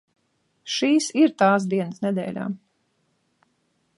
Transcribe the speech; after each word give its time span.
Šīs 0.75 1.09
ir 1.25 1.35
tās 1.41 1.69
dienas 1.75 2.03
nedēļā. 2.07 2.47